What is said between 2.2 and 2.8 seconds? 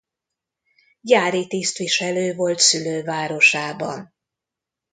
volt